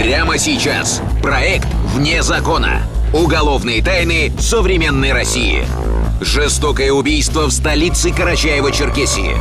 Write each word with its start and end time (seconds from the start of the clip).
Прямо 0.00 0.38
сейчас. 0.38 1.02
Проект 1.22 1.68
«Вне 1.94 2.22
закона». 2.22 2.80
Уголовные 3.12 3.82
тайны 3.82 4.32
современной 4.38 5.12
России. 5.12 5.66
Жестокое 6.22 6.90
убийство 6.90 7.44
в 7.44 7.52
столице 7.52 8.08
Карачаева-Черкесии. 8.08 9.36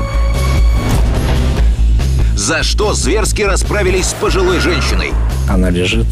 За 2.36 2.64
что 2.64 2.94
зверски 2.94 3.44
расправились 3.44 4.08
с 4.08 4.14
пожилой 4.14 4.60
женщиной? 4.60 5.14
Она 5.48 5.70
лежит. 5.70 6.08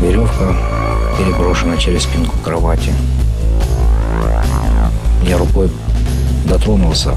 Веревка 0.00 0.54
переброшена 1.18 1.76
через 1.78 2.04
спинку 2.04 2.38
кровати. 2.38 2.94
Я 5.24 5.36
рукой 5.36 5.68
дотронулся. 6.44 7.12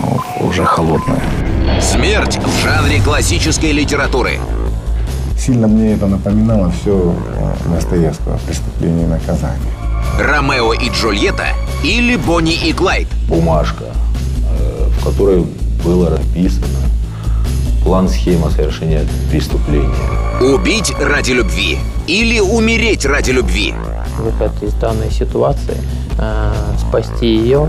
Ну, 0.00 0.46
уже 0.46 0.64
холодная. 0.64 1.20
Смерть 1.80 2.38
в 2.38 2.62
жанре 2.62 3.00
классической 3.00 3.72
литературы. 3.72 4.38
Сильно 5.38 5.66
мне 5.68 5.92
это 5.94 6.06
напоминало 6.06 6.70
все 6.70 7.14
Достоевского 7.66 8.38
«Преступление 8.46 9.04
и 9.04 9.08
наказание». 9.08 9.70
Ромео 10.18 10.72
и 10.72 10.88
Джульетта 10.90 11.48
или 11.82 12.16
Бонни 12.16 12.54
и 12.54 12.72
Клайд. 12.72 13.08
Бумажка, 13.28 13.84
э, 13.84 14.88
в 14.88 15.04
которой 15.04 15.44
было 15.84 16.10
написано 16.10 16.78
план 17.84 18.08
схема 18.08 18.50
совершения 18.50 19.04
преступления. 19.30 19.92
Убить 20.40 20.92
ради 20.98 21.32
любви 21.32 21.78
или 22.06 22.40
умереть 22.40 23.04
ради 23.04 23.30
любви. 23.30 23.74
Выход 24.18 24.62
из 24.62 24.72
данной 24.74 25.10
ситуации, 25.10 25.76
э, 26.18 26.52
спасти 26.78 27.26
ее, 27.26 27.68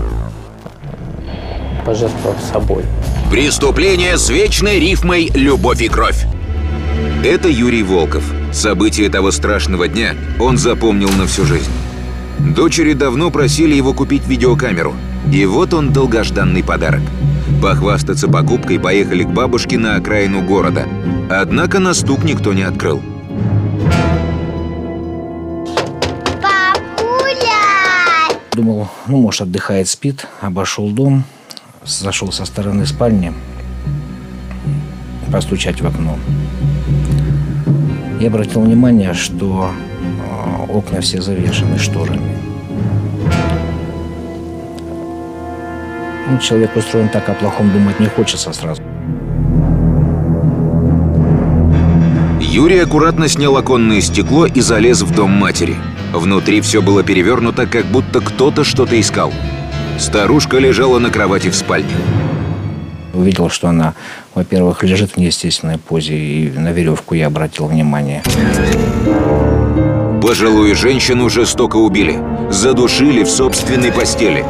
э, 1.26 1.84
пожертвовав 1.84 2.36
собой. 2.40 2.84
Преступление 3.30 4.18
с 4.18 4.30
вечной 4.30 4.78
рифмой 4.78 5.30
«Любовь 5.34 5.82
и 5.82 5.88
кровь». 5.88 6.24
Это 7.24 7.48
Юрий 7.48 7.82
Волков. 7.82 8.22
События 8.52 9.08
того 9.08 9.32
страшного 9.32 9.88
дня 9.88 10.14
он 10.38 10.56
запомнил 10.56 11.10
на 11.10 11.26
всю 11.26 11.44
жизнь. 11.44 11.70
Дочери 12.38 12.92
давно 12.92 13.32
просили 13.32 13.74
его 13.74 13.94
купить 13.94 14.26
видеокамеру. 14.28 14.94
И 15.32 15.44
вот 15.44 15.74
он 15.74 15.92
долгожданный 15.92 16.62
подарок. 16.62 17.02
Похвастаться 17.60 18.28
покупкой 18.28 18.78
поехали 18.78 19.24
к 19.24 19.30
бабушке 19.30 19.76
на 19.76 19.96
окраину 19.96 20.42
города. 20.42 20.86
Однако 21.28 21.80
на 21.80 21.94
стук 21.94 22.22
никто 22.22 22.52
не 22.52 22.62
открыл. 22.62 23.02
Папуля! 26.40 27.48
Думал, 28.52 28.88
ну, 29.08 29.20
может, 29.20 29.42
отдыхает, 29.42 29.88
спит. 29.88 30.28
Обошел 30.40 30.88
дом, 30.90 31.24
зашел 31.86 32.32
со 32.32 32.44
стороны 32.44 32.86
спальни, 32.86 33.32
постучать 35.30 35.80
в 35.80 35.86
окно. 35.86 36.18
Я 38.20 38.28
обратил 38.28 38.62
внимание, 38.62 39.12
что 39.14 39.70
э, 39.70 40.72
окна 40.72 41.00
все 41.00 41.20
завешены 41.20 41.78
шторами. 41.78 42.36
Ну, 46.28 46.38
человек 46.38 46.74
устроен 46.76 47.08
так, 47.08 47.28
о 47.28 47.34
плохом 47.34 47.70
думать 47.70 48.00
не 48.00 48.06
хочется 48.06 48.52
сразу. 48.52 48.82
Юрий 52.40 52.78
аккуратно 52.78 53.28
снял 53.28 53.56
оконное 53.56 54.00
стекло 54.00 54.46
и 54.46 54.60
залез 54.60 55.02
в 55.02 55.14
дом 55.14 55.30
матери. 55.30 55.76
Внутри 56.12 56.62
все 56.62 56.80
было 56.80 57.02
перевернуто, 57.02 57.66
как 57.66 57.84
будто 57.86 58.20
кто-то 58.20 58.64
что-то 58.64 58.98
искал. 58.98 59.32
Старушка 59.98 60.58
лежала 60.58 60.98
на 60.98 61.10
кровати 61.10 61.48
в 61.48 61.54
спальне. 61.54 61.94
Увидел, 63.14 63.48
что 63.48 63.68
она, 63.68 63.94
во-первых, 64.34 64.84
лежит 64.84 65.12
в 65.12 65.16
неестественной 65.16 65.78
позе, 65.78 66.16
и 66.16 66.50
на 66.50 66.72
веревку 66.72 67.14
я 67.14 67.28
обратил 67.28 67.66
внимание. 67.66 68.22
Пожилую 70.20 70.74
женщину 70.74 71.30
жестоко 71.30 71.76
убили. 71.76 72.18
Задушили 72.50 73.22
в 73.22 73.30
собственной 73.30 73.90
постели. 73.90 74.44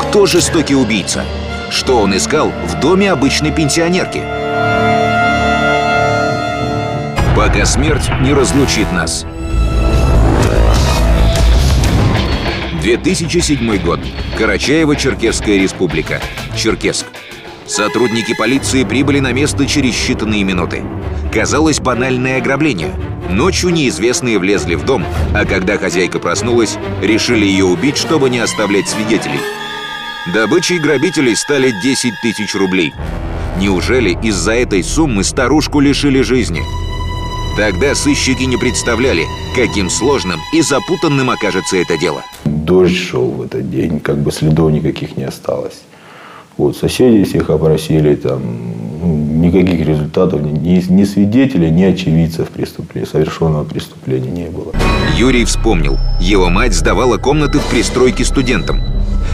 Кто 0.00 0.26
жестокий 0.26 0.74
убийца? 0.74 1.24
Что 1.70 1.98
он 1.98 2.16
искал 2.16 2.52
в 2.66 2.80
доме 2.80 3.10
обычной 3.10 3.50
пенсионерки? 3.50 4.22
Пока 7.36 7.64
смерть 7.64 8.10
не 8.20 8.32
разлучит 8.32 8.90
нас. 8.92 9.26
2007 12.82 13.76
год. 13.78 14.00
Карачаево-Черкесская 14.36 15.56
республика. 15.56 16.20
Черкесск. 16.56 17.06
Сотрудники 17.64 18.34
полиции 18.34 18.82
прибыли 18.82 19.20
на 19.20 19.32
место 19.32 19.66
через 19.66 19.94
считанные 19.94 20.42
минуты. 20.42 20.82
Казалось 21.32 21.78
банальное 21.78 22.38
ограбление. 22.38 22.92
Ночью 23.30 23.70
неизвестные 23.70 24.40
влезли 24.40 24.74
в 24.74 24.84
дом, 24.84 25.04
а 25.32 25.44
когда 25.44 25.78
хозяйка 25.78 26.18
проснулась, 26.18 26.76
решили 27.00 27.46
ее 27.46 27.66
убить, 27.66 27.96
чтобы 27.96 28.28
не 28.28 28.40
оставлять 28.40 28.88
свидетелей. 28.88 29.40
Добычей 30.34 30.78
грабителей 30.78 31.36
стали 31.36 31.72
10 31.84 32.14
тысяч 32.20 32.52
рублей. 32.56 32.92
Неужели 33.58 34.18
из-за 34.24 34.54
этой 34.54 34.82
суммы 34.82 35.22
старушку 35.22 35.78
лишили 35.78 36.20
жизни? 36.22 36.64
Тогда 37.56 37.94
сыщики 37.94 38.42
не 38.42 38.56
представляли, 38.56 39.24
каким 39.54 39.88
сложным 39.88 40.40
и 40.52 40.62
запутанным 40.62 41.30
окажется 41.30 41.76
это 41.76 41.96
дело. 41.96 42.24
Дождь 42.64 42.96
шел 42.96 43.30
в 43.30 43.42
этот 43.42 43.70
день, 43.70 44.00
как 44.00 44.18
бы 44.18 44.30
следов 44.30 44.70
никаких 44.70 45.16
не 45.16 45.24
осталось. 45.24 45.82
Вот, 46.56 46.76
соседей 46.76 47.24
всех 47.24 47.50
опросили, 47.50 48.14
там, 48.14 48.40
ну, 49.00 49.16
никаких 49.16 49.86
результатов, 49.86 50.42
ни, 50.42 50.92
ни 50.92 51.04
свидетелей, 51.04 51.70
ни 51.70 51.82
очевидцев 51.82 52.50
преступления, 52.50 53.06
совершенного 53.06 53.64
преступления 53.64 54.30
не 54.30 54.50
было. 54.50 54.72
Юрий 55.16 55.44
вспомнил, 55.44 55.98
его 56.20 56.50
мать 56.50 56.74
сдавала 56.74 57.16
комнаты 57.16 57.58
в 57.58 57.66
пристройке 57.70 58.24
студентам. 58.24 58.80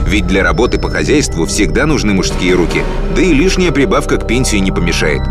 Ведь 0.06 0.26
для 0.26 0.42
работы 0.42 0.78
по 0.78 0.88
хозяйству 0.88 1.44
всегда 1.44 1.86
нужны 1.86 2.14
мужские 2.14 2.54
руки, 2.54 2.82
да 3.14 3.20
и 3.20 3.34
лишняя 3.34 3.72
прибавка 3.72 4.16
к 4.16 4.26
пенсии 4.26 4.56
не 4.56 4.70
помешает. 4.70 5.22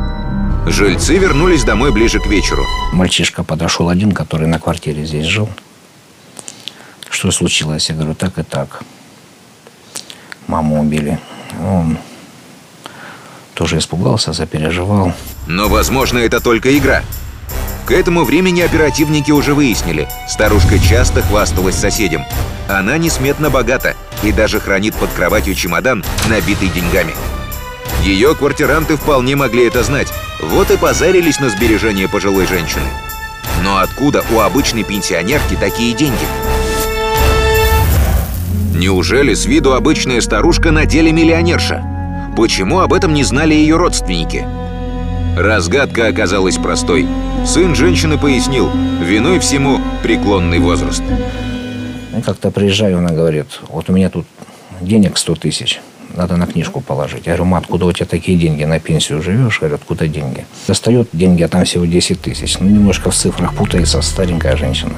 Жильцы 0.68 1.18
вернулись 1.18 1.64
домой 1.64 1.94
ближе 1.94 2.20
к 2.20 2.28
вечеру. 2.28 2.64
Мальчишка 2.92 3.44
подошел 3.44 3.88
один, 3.88 4.12
который 4.12 4.48
на 4.48 4.60
квартире 4.60 5.06
здесь 5.06 5.26
жил. 5.26 5.48
Что 7.10 7.32
случилось? 7.32 7.90
Я 7.90 7.96
говорю, 7.96 8.16
так 8.16 8.38
и 8.38 8.44
так. 8.44 8.84
Маму 10.48 10.82
убили. 10.82 11.20
Он 11.64 11.98
тоже 13.54 13.80
испугался, 13.80 14.34
запереживал. 14.34 15.14
Но, 15.48 15.68
возможно, 15.68 16.20
это 16.20 16.40
только 16.40 16.78
игра. 16.78 17.04
К 17.88 17.92
этому 17.92 18.24
времени 18.26 18.62
оперативники 18.62 19.32
уже 19.32 19.54
выяснили, 19.54 20.10
старушка 20.28 20.78
часто 20.78 21.22
хвасталась 21.22 21.76
соседям. 21.76 22.26
Она 22.68 22.98
несметно 22.98 23.50
богата 23.50 23.96
и 24.24 24.32
даже 24.32 24.60
хранит 24.60 24.94
под 24.96 25.10
кроватью 25.12 25.56
чемодан, 25.56 26.04
набитый 26.28 26.68
деньгами. 26.68 27.16
Ее 28.04 28.36
квартиранты 28.36 28.98
вполне 28.98 29.36
могли 29.36 29.66
это 29.66 29.84
знать, 29.84 30.08
вот 30.42 30.70
и 30.70 30.78
позарились 30.78 31.40
на 31.40 31.50
сбережения 31.50 32.08
пожилой 32.08 32.46
женщины. 32.46 32.88
Но 33.64 33.78
откуда 33.78 34.24
у 34.32 34.40
обычной 34.40 34.84
пенсионерки 34.84 35.56
такие 35.56 35.94
деньги? 35.94 36.26
Неужели 38.78 39.34
с 39.34 39.48
виду 39.48 39.74
обычная 39.74 40.22
старушка 40.22 40.70
на 40.70 40.86
деле 40.86 41.12
миллионерша? 41.12 41.84
Почему 42.38 42.78
об 42.82 42.94
этом 42.94 43.12
не 43.12 43.24
знали 43.24 43.56
ее 43.56 43.76
родственники? 43.76 44.46
Разгадка 45.36 46.06
оказалась 46.06 46.58
простой. 46.58 47.08
Сын 47.44 47.74
женщины 47.74 48.20
пояснил, 48.20 48.70
виной 49.02 49.40
всему 49.40 49.80
преклонный 50.04 50.60
возраст. 50.60 51.02
Я 52.14 52.22
как-то 52.22 52.52
приезжаю, 52.52 53.00
она 53.00 53.10
говорит, 53.10 53.48
вот 53.68 53.90
у 53.90 53.94
меня 53.94 54.12
тут 54.12 54.28
денег 54.80 55.18
100 55.18 55.36
тысяч, 55.38 55.82
надо 56.16 56.38
на 56.38 56.46
книжку 56.46 56.80
положить. 56.80 57.26
Я 57.26 57.34
говорю, 57.34 57.46
ма, 57.46 57.58
откуда 57.58 57.88
у 57.88 57.92
тебя 57.92 58.06
такие 58.06 58.38
деньги? 58.38 58.64
На 58.64 58.80
пенсию 58.80 59.24
живешь? 59.24 59.58
Говорю, 59.58 59.76
откуда 59.78 60.08
деньги? 60.08 60.46
Достает 60.68 61.10
деньги, 61.14 61.42
а 61.42 61.48
там 61.48 61.66
всего 61.66 61.86
10 61.86 62.22
тысяч. 62.22 62.60
Ну, 62.60 62.70
немножко 62.70 63.10
в 63.10 63.16
цифрах 63.16 63.56
путается 63.56 64.04
старенькая 64.04 64.56
женщина. 64.56 64.94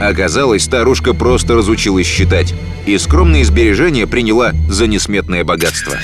Оказалось, 0.00 0.64
старушка 0.64 1.12
просто 1.12 1.54
разучилась 1.54 2.06
считать 2.06 2.54
и 2.86 2.96
скромные 2.98 3.44
сбережения 3.44 4.06
приняла 4.06 4.52
за 4.68 4.86
несметное 4.86 5.44
богатство. 5.44 5.94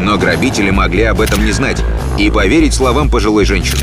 Но 0.00 0.16
грабители 0.16 0.70
могли 0.70 1.02
об 1.02 1.20
этом 1.20 1.44
не 1.44 1.52
знать 1.52 1.82
и 2.18 2.30
поверить 2.30 2.74
словам 2.74 3.10
пожилой 3.10 3.44
женщины. 3.44 3.82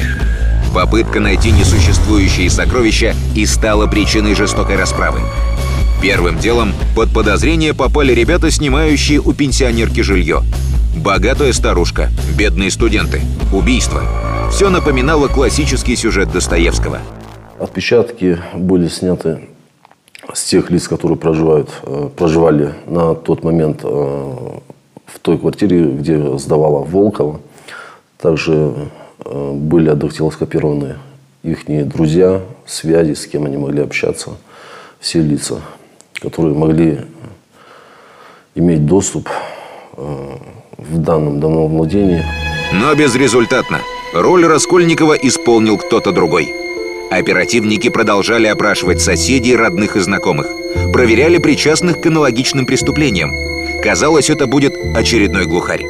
Попытка 0.74 1.20
найти 1.20 1.52
несуществующие 1.52 2.50
сокровища 2.50 3.16
и 3.36 3.46
стала 3.46 3.88
причиной 3.88 4.36
жестокой 4.36 4.76
расправы. 4.76 5.20
Первым 6.02 6.40
делом 6.40 6.74
под 6.96 7.14
подозрение 7.14 7.74
попали 7.74 8.14
ребята, 8.14 8.52
снимающие 8.52 9.20
у 9.20 9.34
пенсионерки 9.34 10.02
жилье. 10.02 10.44
Богатая 10.96 11.52
старушка, 11.54 12.10
бедные 12.38 12.72
студенты, 12.72 13.22
убийство. 13.52 14.04
Все 14.52 14.70
напоминало 14.70 15.28
классический 15.28 15.96
сюжет 15.96 16.32
Достоевского. 16.32 17.00
Отпечатки 17.60 18.40
были 18.56 18.88
сняты 18.88 19.42
с 20.34 20.46
тех 20.46 20.70
лиц, 20.70 20.88
которые 20.88 21.18
проживают, 21.18 21.70
э, 21.84 22.10
проживали 22.16 22.74
на 22.86 23.16
тот 23.16 23.44
момент 23.44 23.82
э, 23.84 23.88
в 23.88 25.20
той 25.22 25.38
квартире, 25.38 25.84
где 25.88 26.38
сдавала 26.38 26.86
Волкова. 26.86 27.42
Также 28.18 28.74
э, 29.26 29.52
были 29.54 29.90
отдактилоскопированы 29.90 30.96
их 31.44 31.66
друзья, 31.90 32.42
связи, 32.66 33.14
с 33.14 33.28
кем 33.28 33.46
они 33.46 33.58
могли 33.58 33.82
общаться, 33.82 34.32
все 35.02 35.22
лица, 35.22 35.60
которые 36.14 36.56
могли 36.56 37.02
иметь 38.56 38.86
доступ 38.86 39.30
в 39.96 40.98
данном 40.98 41.40
домовладении. 41.40 42.24
Но 42.74 42.94
безрезультатно. 42.96 43.80
Роль 44.14 44.46
Раскольникова 44.46 45.14
исполнил 45.14 45.78
кто-то 45.78 46.12
другой. 46.12 46.69
Оперативники 47.12 47.90
продолжали 47.90 48.46
опрашивать 48.46 49.02
соседей, 49.02 49.56
родных 49.56 49.96
и 49.96 50.00
знакомых. 50.00 50.48
Проверяли 50.94 51.40
причастных 51.40 52.02
к 52.02 52.06
аналогичным 52.06 52.68
преступлениям. 52.68 53.32
Казалось, 53.82 54.30
это 54.30 54.46
будет 54.46 54.74
очередной 54.96 55.48
глухарь. 55.48 55.84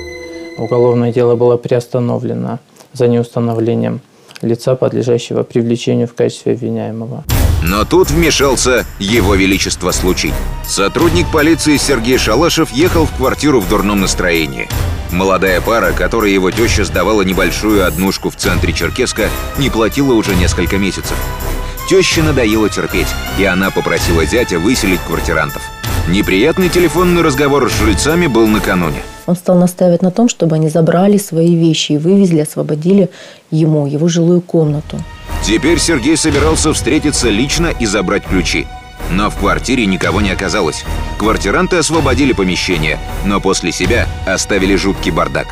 Уголовное 0.57 1.11
дело 1.11 1.35
было 1.35 1.57
приостановлено 1.57 2.59
за 2.93 3.07
неустановлением 3.07 3.99
лица, 4.41 4.75
подлежащего 4.75 5.43
привлечению 5.43 6.07
в 6.07 6.13
качестве 6.13 6.53
обвиняемого. 6.53 7.25
Но 7.61 7.85
тут 7.85 8.09
вмешался 8.09 8.85
его 8.99 9.35
величество 9.35 9.91
случай. 9.91 10.33
Сотрудник 10.65 11.31
полиции 11.31 11.77
Сергей 11.77 12.17
Шалашев 12.17 12.71
ехал 12.71 13.05
в 13.05 13.11
квартиру 13.15 13.59
в 13.59 13.67
дурном 13.67 14.01
настроении. 14.01 14.69
Молодая 15.11 15.59
пара, 15.59 15.91
которой 15.91 16.31
его 16.31 16.51
теща 16.51 16.85
сдавала 16.85 17.23
небольшую 17.23 17.85
однушку 17.85 18.29
в 18.29 18.35
центре 18.35 18.73
Черкеска, 18.73 19.29
не 19.57 19.69
платила 19.69 20.13
уже 20.13 20.35
несколько 20.35 20.77
месяцев. 20.77 21.17
Теще 21.89 22.21
надоело 22.21 22.69
терпеть, 22.69 23.07
и 23.39 23.43
она 23.43 23.71
попросила 23.71 24.23
зятя 24.23 24.59
выселить 24.59 24.99
квартирантов. 25.07 25.63
Неприятный 26.07 26.69
телефонный 26.69 27.23
разговор 27.23 27.69
с 27.69 27.79
жильцами 27.79 28.27
был 28.27 28.47
накануне. 28.47 29.01
Он 29.25 29.35
стал 29.35 29.57
настаивать 29.57 30.01
на 30.01 30.11
том, 30.11 30.29
чтобы 30.29 30.55
они 30.55 30.69
забрали 30.69 31.17
свои 31.17 31.55
вещи 31.55 31.93
и 31.93 31.97
вывезли, 31.97 32.39
освободили 32.39 33.09
ему, 33.51 33.85
его 33.87 34.07
жилую 34.07 34.41
комнату. 34.41 34.97
Теперь 35.43 35.79
Сергей 35.79 36.17
собирался 36.17 36.73
встретиться 36.73 37.29
лично 37.29 37.73
и 37.79 37.85
забрать 37.85 38.25
ключи. 38.25 38.67
Но 39.11 39.29
в 39.29 39.37
квартире 39.37 39.85
никого 39.85 40.21
не 40.21 40.31
оказалось. 40.31 40.83
Квартиранты 41.17 41.77
освободили 41.77 42.33
помещение, 42.33 42.99
но 43.25 43.41
после 43.41 43.71
себя 43.71 44.07
оставили 44.27 44.75
жуткий 44.75 45.11
бардак. 45.11 45.47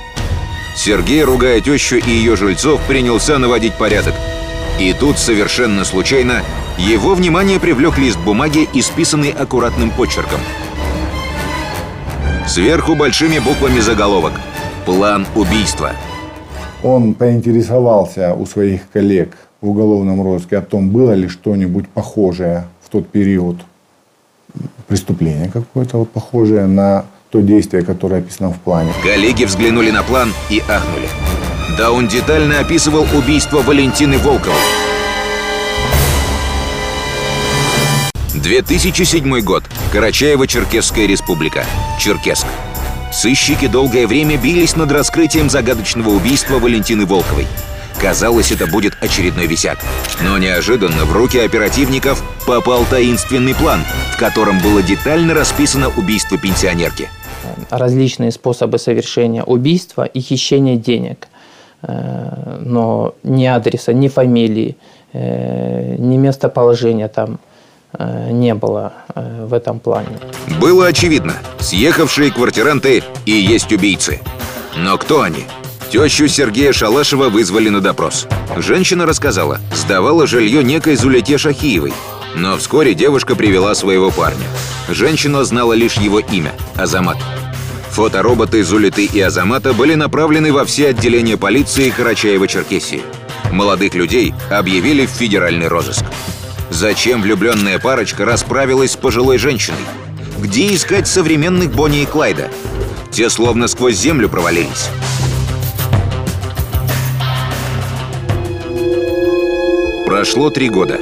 Сергей, 0.76 1.24
ругая 1.24 1.60
тещу 1.60 1.96
и 1.96 2.10
ее 2.10 2.36
жильцов, 2.36 2.80
принялся 2.88 3.40
наводить 3.40 3.74
порядок. 3.74 4.14
И 4.80 4.94
тут, 4.94 5.18
совершенно 5.18 5.84
случайно, 5.84 6.44
его 6.78 7.16
внимание 7.16 7.60
привлек 7.60 7.98
лист 7.98 8.20
бумаги, 8.20 8.70
исписанный 8.74 9.32
аккуратным 9.32 9.90
почерком. 9.90 10.40
Сверху 12.48 12.96
большими 12.96 13.40
буквами 13.40 13.80
заголовок 13.80 14.34
«План 14.86 15.26
убийства». 15.36 15.94
Он 16.84 17.16
поинтересовался 17.16 18.36
у 18.36 18.46
своих 18.46 18.88
коллег 18.92 19.36
в 19.62 19.70
уголовном 19.70 20.22
розыске 20.22 20.58
о 20.58 20.62
том, 20.62 20.90
было 20.90 21.14
ли 21.14 21.28
что-нибудь 21.28 21.88
похожее 21.90 22.66
в 22.82 22.90
тот 22.90 23.08
период 23.08 23.58
преступление 24.88 25.50
какое-то 25.50 25.98
вот 25.98 26.10
похожее 26.10 26.68
на 26.68 27.06
то 27.30 27.42
действие, 27.42 27.84
которое 27.84 28.22
описано 28.22 28.52
в 28.52 28.60
плане. 28.60 28.94
Коллеги 29.04 29.46
взглянули 29.46 29.92
на 29.92 30.04
план 30.04 30.34
и 30.50 30.62
ахнули. 30.68 31.10
Да 31.78 31.92
он 31.92 32.08
детально 32.08 32.60
описывал 32.60 33.06
убийство 33.16 33.62
Валентины 33.62 34.18
Волковой. 34.18 34.56
2007 38.34 39.42
год. 39.42 39.64
Карачаево-Черкесская 39.92 41.06
республика. 41.06 41.66
Черкесск. 42.00 42.48
Сыщики 43.12 43.68
долгое 43.68 44.08
время 44.08 44.38
бились 44.38 44.76
над 44.76 44.92
раскрытием 44.92 45.50
загадочного 45.50 46.10
убийства 46.10 46.60
Валентины 46.60 47.06
Волковой. 47.06 47.46
Казалось, 48.00 48.52
это 48.52 48.68
будет 48.68 48.96
очередной 49.02 49.48
висяк. 49.48 49.80
Но 50.24 50.38
неожиданно 50.38 51.06
в 51.06 51.14
руки 51.14 51.38
оперативников 51.38 52.24
попал 52.46 52.86
таинственный 52.86 53.56
план, 53.56 53.82
в 54.14 54.20
котором 54.20 54.60
было 54.60 54.84
детально 54.84 55.34
расписано 55.34 55.90
убийство 55.90 56.38
пенсионерки. 56.38 57.10
Различные 57.70 58.32
способы 58.32 58.78
совершения 58.78 59.44
убийства 59.44 60.06
и 60.06 60.20
хищения 60.20 60.76
денег. 60.76 61.28
Э, 61.82 62.60
но 62.62 63.16
ни 63.24 63.46
адреса, 63.46 63.94
ни 63.94 64.08
фамилии, 64.08 64.78
э, 65.14 65.96
ни 65.98 66.18
местоположения 66.18 67.08
там 67.08 67.40
э, 67.94 68.30
не 68.32 68.54
было 68.54 68.94
в 69.16 69.54
этом 69.54 69.80
плане. 69.80 70.20
Было 70.60 70.88
очевидно, 70.88 71.34
съехавшие 71.60 72.32
квартиранты 72.32 73.04
и 73.26 73.32
есть 73.32 73.72
убийцы. 73.72 74.20
Но 74.76 74.98
кто 74.98 75.22
они? 75.22 75.46
Тещу 75.90 76.28
Сергея 76.28 76.74
Шалашева 76.74 77.30
вызвали 77.30 77.70
на 77.70 77.80
допрос. 77.80 78.28
Женщина 78.58 79.06
рассказала, 79.06 79.60
сдавала 79.74 80.28
жилье 80.28 80.64
некой 80.64 80.96
Зулете 80.96 81.38
Шахиевой. 81.38 81.94
Но 82.36 82.58
вскоре 82.58 82.94
девушка 82.94 83.36
привела 83.36 83.74
своего 83.74 84.12
парня. 84.12 84.46
Женщина 84.90 85.44
знала 85.46 85.74
лишь 85.74 85.96
его 85.96 86.20
имя– 86.20 86.54
Азамат. 86.76 87.18
Фотороботы 87.92 88.64
Зулиты 88.64 89.06
и 89.06 89.20
Азамата 89.22 89.74
были 89.74 89.96
направлены 89.96 90.52
во 90.52 90.66
все 90.66 90.90
отделения 90.90 91.38
полиции 91.38 91.92
Карачаева-Черкесии. 91.98 93.02
Молодых 93.52 93.96
людей 93.96 94.34
объявили 94.52 95.06
в 95.06 95.10
федеральный 95.10 95.68
розыск. 95.68 96.04
Зачем 96.70 97.22
влюбленная 97.22 97.80
парочка 97.80 98.26
расправилась 98.26 98.92
с 98.92 98.98
пожилой 98.98 99.38
женщиной? 99.38 99.78
Где 100.38 100.76
искать 100.76 101.08
современных 101.08 101.72
Бонни 101.72 102.04
и 102.04 102.06
Клайда? 102.06 102.52
Те 103.12 103.30
словно 103.30 103.68
сквозь 103.68 103.96
землю 103.96 104.30
провалились. 104.30 104.90
Прошло 110.08 110.50
три 110.50 110.70
года. 110.70 111.02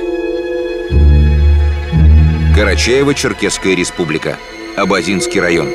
Карачаево-Черкесская 2.57 3.75
республика. 3.75 4.38
Абазинский 4.75 5.40
район. 5.40 5.68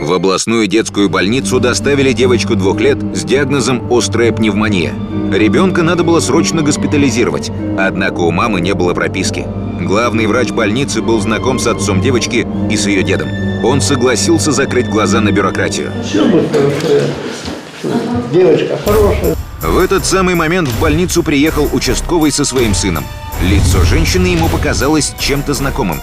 В 0.00 0.12
областную 0.12 0.66
детскую 0.66 1.08
больницу 1.08 1.60
доставили 1.60 2.10
девочку 2.10 2.56
двух 2.56 2.80
лет 2.80 2.98
с 3.14 3.22
диагнозом 3.22 3.86
«острая 3.88 4.32
пневмония». 4.32 4.94
Ребенка 5.32 5.84
надо 5.84 6.02
было 6.02 6.18
срочно 6.18 6.62
госпитализировать, 6.62 7.52
однако 7.78 8.18
у 8.18 8.32
мамы 8.32 8.60
не 8.60 8.74
было 8.74 8.94
прописки. 8.94 9.46
Главный 9.80 10.26
врач 10.26 10.50
больницы 10.50 11.00
был 11.00 11.20
знаком 11.20 11.60
с 11.60 11.68
отцом 11.68 12.00
девочки 12.00 12.44
и 12.68 12.76
с 12.76 12.88
ее 12.88 13.04
дедом. 13.04 13.28
Он 13.62 13.80
согласился 13.80 14.50
закрыть 14.50 14.90
глаза 14.90 15.20
на 15.20 15.30
бюрократию. 15.30 15.92
Все 16.02 16.26
будет 16.26 16.50
хорошо. 16.50 17.94
Девочка 18.32 18.76
хорошая. 18.84 19.37
В 19.60 19.78
этот 19.78 20.06
самый 20.06 20.36
момент 20.36 20.68
в 20.68 20.80
больницу 20.80 21.24
приехал 21.24 21.68
участковый 21.72 22.30
со 22.30 22.44
своим 22.44 22.74
сыном. 22.74 23.04
Лицо 23.42 23.82
женщины 23.82 24.28
ему 24.28 24.48
показалось 24.48 25.14
чем-то 25.18 25.52
знакомым. 25.52 26.00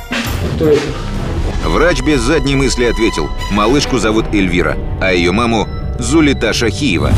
Кто 0.56 0.68
это? 0.68 0.82
Врач 1.66 2.02
без 2.02 2.20
задней 2.22 2.56
мысли 2.56 2.84
ответил. 2.84 3.30
Малышку 3.52 3.98
зовут 3.98 4.34
Эльвира, 4.34 4.78
а 5.02 5.14
ее 5.14 5.32
маму 5.32 5.70
Зулита 6.00 6.52
Шахиева. 6.52 7.14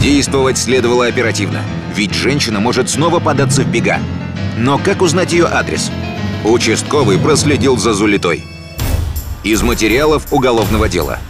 Действовать 0.00 0.56
следовало 0.56 1.06
оперативно, 1.06 1.62
ведь 1.94 2.14
женщина 2.14 2.60
может 2.60 2.88
снова 2.88 3.18
податься 3.18 3.62
в 3.62 3.66
бега. 3.66 3.98
Но 4.56 4.78
как 4.78 5.02
узнать 5.02 5.32
ее 5.32 5.46
адрес? 5.46 5.90
Участковый 6.44 7.18
проследил 7.18 7.76
за 7.76 7.92
Зулитой. 7.92 8.44
Из 9.42 9.62
материалов 9.62 10.26
уголовного 10.30 10.88
дела– 10.88 11.18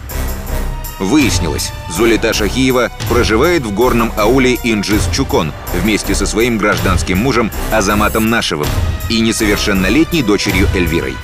Выяснилось, 0.99 1.71
Зулита 1.89 2.33
Шахиева 2.33 2.91
проживает 3.09 3.63
в 3.63 3.73
горном 3.73 4.11
ауле 4.17 4.55
Инджис-Чукон 4.55 5.53
вместе 5.81 6.13
со 6.13 6.25
своим 6.25 6.57
гражданским 6.57 7.17
мужем 7.17 7.51
Азаматом 7.71 8.29
Нашевым 8.29 8.67
и 9.09 9.21
несовершеннолетней 9.21 10.23
дочерью 10.23 10.67
Эльвирой. 10.75 11.15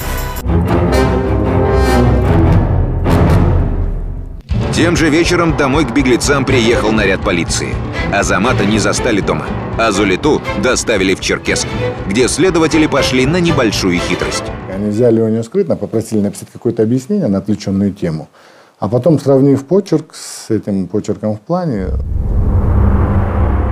Тем 4.74 4.96
же 4.96 5.10
вечером 5.10 5.58
домой 5.58 5.86
к 5.86 5.92
беглецам 5.92 6.46
приехал 6.46 6.92
наряд 6.92 7.22
полиции. 7.22 7.76
Азамата 8.14 8.66
не 8.66 8.80
застали 8.80 9.20
дома, 9.20 9.46
а 9.78 9.92
Зулиту 9.92 10.42
доставили 10.64 11.16
в 11.16 11.22
Черкесск, 11.22 11.68
где 12.08 12.30
следователи 12.30 12.88
пошли 12.88 13.26
на 13.26 13.42
небольшую 13.42 14.00
хитрость. 14.00 14.44
Они 14.74 14.90
взяли 14.90 15.22
у 15.22 15.28
нее 15.28 15.44
скрытно, 15.44 15.76
попросили 15.76 16.20
написать 16.22 16.50
какое-то 16.52 16.84
объяснение 16.84 17.28
на 17.28 17.40
отвлеченную 17.40 17.94
тему– 17.94 18.30
а 18.86 18.88
потом, 18.88 19.20
сравнив 19.20 19.66
почерк 19.66 20.14
с 20.14 20.52
этим 20.52 20.88
почерком 20.88 21.36
в 21.36 21.40
плане... 21.40 21.88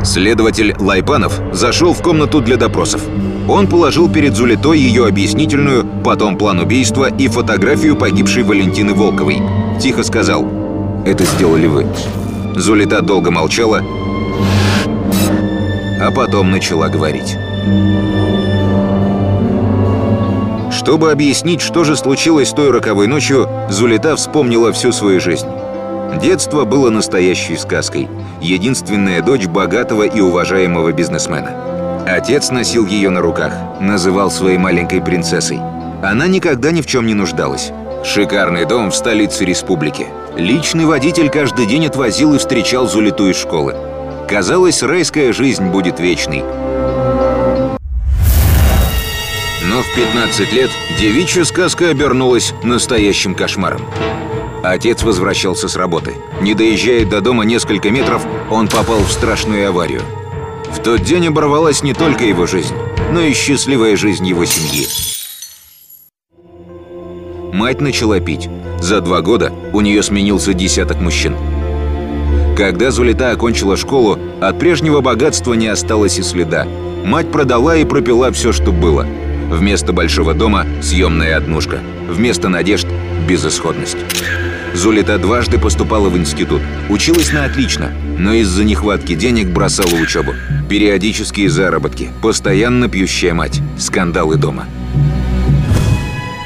Следователь 0.04 0.76
Лайпанов 0.80 1.40
зашел 1.54 1.94
в 1.94 2.02
комнату 2.02 2.42
для 2.42 2.58
допросов. 2.58 3.06
Он 3.48 3.68
положил 3.68 4.12
перед 4.12 4.36
Зулитой 4.36 4.80
ее 4.80 5.06
объяснительную, 5.08 5.86
потом 6.04 6.36
план 6.36 6.60
убийства 6.60 7.10
и 7.10 7.28
фотографию 7.28 7.96
погибшей 7.96 8.42
Валентины 8.44 8.96
Волковой. 8.96 9.42
Тихо 9.80 10.04
сказал 10.04 10.48
«Это 11.06 11.26
сделали 11.26 11.68
вы». 11.68 11.86
Зулита 12.56 13.02
долго 13.02 13.30
молчала, 13.30 13.82
а 16.02 16.12
потом 16.12 16.50
начала 16.50 16.90
говорить. 16.90 17.38
Чтобы 20.84 21.12
объяснить, 21.12 21.62
что 21.62 21.86
же 21.86 21.96
случилось 21.96 22.50
той 22.50 22.70
роковой 22.70 23.08
ночью, 23.08 23.48
Зулита 23.70 24.18
вспомнила 24.18 24.74
всю 24.74 24.92
свою 24.92 25.22
жизнь. 25.22 25.48
Детство 26.22 26.66
было 26.66 26.90
настоящей 26.90 27.56
сказкой. 27.56 28.10
Единственная 28.42 29.22
дочь 29.22 29.46
богатого 29.46 30.04
и 30.04 30.20
уважаемого 30.20 30.92
бизнесмена. 30.92 32.04
Отец 32.06 32.52
носил 32.52 32.86
ее 32.86 33.12
на 33.12 33.22
руках, 33.22 33.54
называл 33.80 34.30
своей 34.30 34.58
маленькой 34.58 35.02
принцессой. 35.02 35.62
Она 36.04 36.28
никогда 36.28 36.72
ни 36.72 36.82
в 36.82 36.86
чем 36.86 37.08
не 37.08 37.14
нуждалась. 37.14 37.72
Шикарный 38.04 38.66
дом 38.66 38.92
в 38.92 38.96
столице 38.96 39.46
республики. 39.46 40.08
Личный 40.36 40.84
водитель 40.84 41.30
каждый 41.30 41.66
день 41.66 41.88
отвозил 41.88 42.34
и 42.34 42.38
встречал 42.38 42.90
Зулиту 42.90 43.30
из 43.30 43.38
школы. 43.38 43.74
Казалось, 44.28 44.84
райская 44.84 45.32
жизнь 45.32 45.68
будет 45.68 46.02
вечной. 46.02 46.44
В 49.94 49.96
15 49.96 50.54
лет 50.54 50.72
девичья 51.00 51.44
сказка 51.44 51.90
обернулась 51.90 52.56
настоящим 52.64 53.36
кошмаром. 53.36 53.82
Отец 54.64 55.04
возвращался 55.04 55.68
с 55.68 55.76
работы. 55.76 56.16
Не 56.42 56.56
доезжая 56.56 57.06
до 57.06 57.22
дома 57.22 57.44
несколько 57.44 57.92
метров, 57.92 58.26
он 58.50 58.68
попал 58.68 59.04
в 59.04 59.12
страшную 59.12 59.70
аварию. 59.70 60.02
В 60.72 60.82
тот 60.82 61.04
день 61.04 61.28
оборвалась 61.28 61.84
не 61.84 61.94
только 61.94 62.24
его 62.24 62.48
жизнь, 62.48 62.74
но 63.12 63.22
и 63.22 63.34
счастливая 63.34 63.96
жизнь 63.96 64.26
его 64.26 64.46
семьи. 64.46 64.88
Мать 67.54 67.80
начала 67.80 68.20
пить. 68.20 68.50
За 68.80 69.00
два 69.00 69.22
года 69.22 69.54
у 69.74 69.82
нее 69.82 70.02
сменился 70.02 70.56
десяток 70.56 71.02
мужчин. 71.02 71.36
Когда 72.58 72.90
Зулита 72.90 73.30
окончила 73.30 73.78
школу, 73.78 74.18
от 74.42 74.58
прежнего 74.58 75.02
богатства 75.02 75.54
не 75.54 75.68
осталось 75.68 76.18
и 76.18 76.24
следа. 76.24 76.66
Мать 77.06 77.32
продала 77.32 77.76
и 77.76 77.86
пропила 77.86 78.32
все, 78.32 78.52
что 78.52 78.72
было. 78.72 79.06
Вместо 79.50 79.94
большого 79.94 80.34
дома– 80.34 80.66
съемная 80.82 81.38
однушка. 81.38 81.80
Вместо 82.10 82.50
надежд– 82.50 82.88
безысходность. 83.28 83.98
Зулита 84.74 85.18
дважды 85.20 85.60
поступала 85.60 86.10
в 86.10 86.18
институт. 86.18 86.62
Училась 86.90 87.32
на 87.32 87.46
отлично, 87.46 87.92
но 88.18 88.34
из-за 88.34 88.64
нехватки 88.64 89.14
денег 89.14 89.50
бросала 89.50 89.94
учебу. 89.94 90.34
Периодические 90.68 91.50
заработки, 91.50 92.10
постоянно 92.22 92.90
пьющая 92.90 93.34
мать, 93.34 93.62
скандалы 93.78 94.38
дома. 94.38 94.66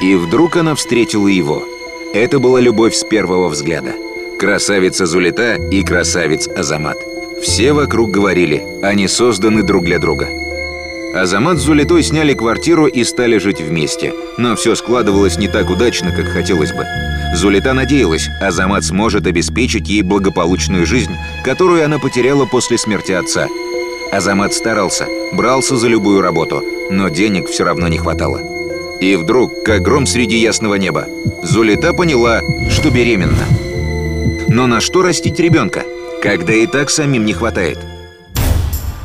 И 0.02 0.16
вдруг 0.16 0.58
она 0.58 0.76
встретила 0.76 1.28
его. 1.28 1.64
Это 2.14 2.40
была 2.40 2.60
любовь 2.60 2.94
с 2.94 3.04
первого 3.04 3.48
взгляда. 3.48 3.94
Красавица 4.40 5.06
Зулита 5.06 5.56
и 5.56 5.84
красавец 5.84 6.48
Азамат. 6.48 6.98
Все 7.42 7.74
вокруг 7.74 8.12
говорили, 8.12 8.64
они 8.84 9.08
созданы 9.08 9.64
друг 9.64 9.86
для 9.86 10.00
друга. 10.00 10.28
Азамат 11.18 11.58
с 11.58 11.62
Зулитой 11.62 12.04
сняли 12.04 12.36
квартиру 12.36 12.86
и 12.86 13.04
стали 13.04 13.40
жить 13.40 13.60
вместе. 13.60 14.14
Но 14.38 14.56
все 14.56 14.76
складывалось 14.76 15.38
не 15.38 15.48
так 15.48 15.70
удачно, 15.70 16.12
как 16.12 16.28
хотелось 16.28 16.72
бы. 16.72 16.86
Зулита 17.34 17.74
надеялась, 17.74 18.30
Азамат 18.40 18.84
сможет 18.84 19.26
обеспечить 19.26 19.90
ей 19.90 20.04
благополучную 20.04 20.86
жизнь, 20.86 21.16
которую 21.44 21.84
она 21.84 21.98
потеряла 21.98 22.46
после 22.46 22.78
смерти 22.78 23.14
отца. 23.14 23.48
Азамат 24.12 24.54
старался, 24.54 25.08
брался 25.34 25.76
за 25.76 25.88
любую 25.88 26.22
работу, 26.22 26.64
но 26.92 27.10
денег 27.10 27.50
все 27.50 27.64
равно 27.64 27.88
не 27.88 27.98
хватало. 27.98 28.42
И 29.02 29.16
вдруг, 29.16 29.64
как 29.64 29.82
гром 29.82 30.06
среди 30.06 30.38
ясного 30.38 30.76
неба, 30.76 31.08
Зулита 31.42 31.94
поняла, 31.94 32.42
что 32.70 32.92
беременна. 32.92 33.46
Но 34.48 34.68
на 34.68 34.82
что 34.82 35.02
растить 35.02 35.40
ребенка, 35.40 35.84
когда 36.22 36.54
и 36.54 36.68
так 36.68 36.90
самим 36.90 37.26
не 37.26 37.34
хватает? 37.34 37.80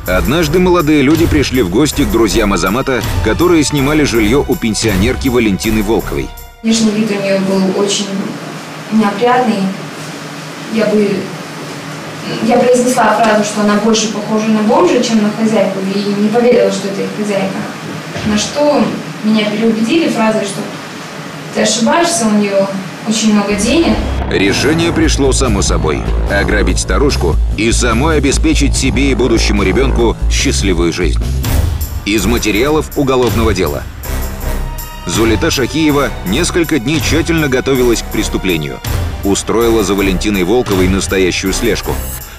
Однажды 0.05 0.59
молодые 0.59 1.01
люди 1.01 1.25
пришли 1.25 1.61
в 1.61 1.69
гости 1.69 2.01
к 2.01 2.11
друзьям 2.11 2.51
Азамата, 2.51 3.01
которые 3.23 3.63
снимали 3.63 4.03
жилье 4.03 4.43
у 4.45 4.55
пенсионерки 4.55 5.29
Валентины 5.29 5.81
Волковой. 5.81 6.27
Внешний 6.61 6.91
вид 6.91 7.09
у 7.11 7.23
нее 7.23 7.39
был 7.39 7.81
очень 7.81 8.07
неопрятный. 8.91 9.63
Я 10.73 10.87
бы 10.87 11.09
я 12.43 12.57
произнесла 12.57 13.13
фразу, 13.13 13.45
что 13.45 13.61
она 13.61 13.75
больше 13.75 14.11
похожа 14.11 14.47
на 14.47 14.61
бомжа, 14.63 15.01
чем 15.01 15.23
на 15.23 15.31
хозяйку, 15.31 15.79
и 15.79 16.21
не 16.21 16.27
поверила, 16.27 16.71
что 16.71 16.89
это 16.89 17.01
их 17.01 17.09
хозяйка. 17.17 17.55
На 18.25 18.37
что 18.37 18.83
меня 19.23 19.49
переубедили 19.49 20.09
фразой, 20.09 20.43
что 20.43 20.59
ты 21.55 21.61
ошибаешься, 21.61 22.25
у 22.27 22.37
нее 22.37 22.67
очень 23.07 23.33
много 23.33 23.55
денег. 23.55 23.95
Решение 24.33 24.91
пришло 24.91 25.31
само 25.31 25.61
собой– 25.61 26.01
ограбить 26.31 26.79
старушку 26.79 27.35
и 27.55 27.71
самой 27.71 28.17
обеспечить 28.17 28.75
себе 28.75 29.11
и 29.11 29.13
будущему 29.13 29.61
ребенку 29.61 30.17
счастливую 30.31 30.91
жизнь. 30.91 31.23
Из 32.07 32.25
материалов 32.25 32.89
уголовного 32.95 33.53
дела. 33.53 33.83
Зулита 35.05 35.51
Шахиева 35.51 36.09
несколько 36.25 36.79
дней 36.79 36.99
тщательно 36.99 37.47
готовилась 37.47 38.01
к 38.01 38.11
преступлению. 38.11 38.79
Устроила 39.23 39.83
за 39.83 39.93
Валентиной 39.93 40.45
Волковой 40.45 40.87
настоящую 40.87 41.53
слежку. 41.53 41.91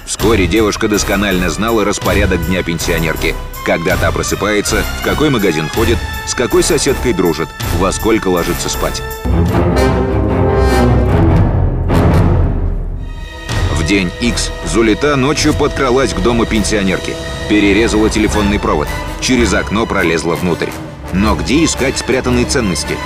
Вскоре 0.05 0.47
девушка 0.47 0.89
досконально 0.89 1.49
знала 1.49 1.85
распорядок 1.85 2.45
дня 2.45 2.61
пенсионерки. 2.61 3.33
Когда 3.65 3.95
та 3.95 4.11
просыпается, 4.11 4.83
в 4.99 5.05
какой 5.05 5.29
магазин 5.29 5.69
ходит, 5.69 5.97
с 6.27 6.33
какой 6.33 6.61
соседкой 6.61 7.13
дружит, 7.13 7.47
во 7.79 7.93
сколько 7.93 8.27
ложится 8.27 8.67
спать. 8.67 9.01
День 13.87 14.11
X 14.19 14.49
Зулита 14.65 15.15
ночью 15.15 15.53
подкралась 15.53 16.11
к 16.11 16.19
дому 16.19 16.47
пенсионерки. 16.47 17.13
Перерезала 17.47 18.09
телефонный 18.09 18.59
провод. 18.59 18.87
Через 19.21 19.53
окно 19.53 19.85
пролезла 19.85 20.33
внутрь. 20.33 20.69
Но 21.13 21.35
где 21.35 21.63
искать 21.63 21.95
спрятанные 21.95 22.45
ценности? 22.45 22.97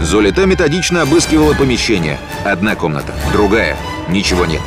Зулита 0.00 0.44
методично 0.44 1.00
обыскивала 1.00 1.54
помещение. 1.54 2.18
Одна 2.44 2.74
комната, 2.74 3.14
другая. 3.32 3.78
Ничего 4.08 4.44
нет. 4.44 4.60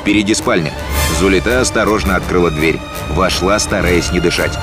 Впереди 0.00 0.34
спальня. 0.34 0.72
Зулита 1.18 1.60
осторожно 1.60 2.16
открыла 2.16 2.50
дверь. 2.50 2.80
Вошла, 3.10 3.58
стараясь 3.58 4.12
не 4.12 4.20
дышать. 4.20 4.58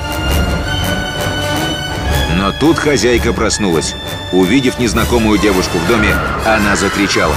Но 2.36 2.50
тут 2.58 2.78
хозяйка 2.78 3.32
проснулась. 3.32 3.94
Увидев 4.32 4.80
незнакомую 4.80 5.38
девушку 5.38 5.78
в 5.78 5.86
доме, 5.86 6.12
она 6.44 6.74
закричала. 6.74 7.36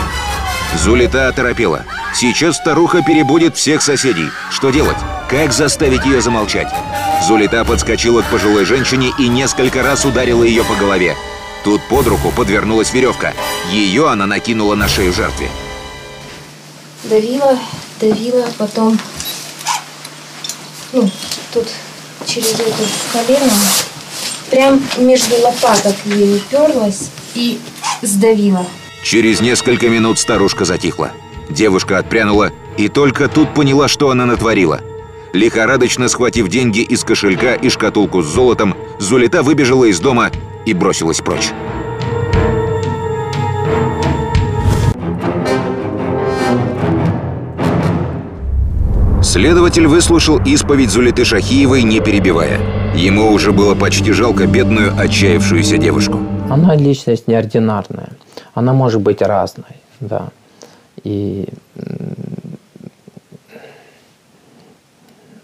Зулита 0.76 1.28
оторопела. 1.28 1.86
Сейчас 2.14 2.58
старуха 2.58 3.02
перебудет 3.04 3.58
всех 3.58 3.82
соседей. 3.82 4.30
Что 4.50 4.70
делать? 4.72 4.98
Как 5.30 5.52
заставить 5.52 6.06
ее 6.06 6.22
замолчать? 6.22 6.74
Зулита 7.28 7.64
подскочила 7.66 8.22
к 8.22 8.30
пожилой 8.32 8.66
женщине 8.66 9.12
и 9.20 9.28
несколько 9.28 9.84
раз 9.84 10.06
ударила 10.06 10.44
ее 10.44 10.64
по 10.64 10.76
голове. 10.76 11.16
Тут 11.64 11.82
под 11.90 12.08
руку 12.08 12.32
подвернулась 12.32 12.94
веревка. 12.94 13.34
Ее 13.72 14.10
она 14.10 14.26
накинула 14.26 14.76
на 14.76 14.88
шею 14.88 15.14
жертве. 15.14 15.50
Давила, 17.04 17.58
давила, 18.00 18.48
потом, 18.58 18.98
ну, 20.94 21.10
тут 21.54 21.68
через 22.26 22.54
эту 22.54 22.84
колено, 23.14 23.52
прям 24.50 24.82
между 24.98 25.36
лопаток 25.42 25.96
ей 26.06 26.38
уперлась 26.38 27.10
и 27.34 27.60
сдавила. 28.02 28.66
Через 29.04 29.42
несколько 29.42 29.90
минут 29.90 30.20
старушка 30.20 30.66
затихла. 30.66 31.12
Девушка 31.50 31.98
отпрянула 31.98 32.52
и 32.78 32.90
только 32.90 33.28
тут 33.28 33.54
поняла, 33.54 33.88
что 33.88 34.10
она 34.10 34.26
натворила. 34.26 34.82
Лихорадочно 35.34 36.08
схватив 36.08 36.48
деньги 36.48 36.80
из 36.80 37.04
кошелька 37.04 37.56
и 37.56 37.70
шкатулку 37.70 38.22
с 38.22 38.28
золотом, 38.28 38.76
Зулита 39.00 39.44
выбежала 39.44 39.86
из 39.86 40.00
дома 40.00 40.32
и 40.66 40.74
бросилась 40.74 41.22
прочь. 41.22 41.52
Следователь 49.22 49.88
выслушал 49.88 50.40
исповедь 50.46 50.90
Зулиты 50.90 51.26
Шахиевой, 51.26 51.84
не 51.84 52.00
перебивая. 52.00 52.60
Ему 52.96 53.32
уже 53.32 53.52
было 53.52 53.76
почти 53.76 54.12
жалко 54.12 54.48
бедную, 54.48 54.94
отчаявшуюся 54.98 55.78
девушку. 55.78 56.20
Она 56.50 56.76
личность 56.76 57.28
неординарная. 57.28 58.10
Она 58.54 58.74
может 58.74 59.02
быть 59.02 59.22
разной, 59.22 59.66
да. 60.00 60.30
И 61.08 61.46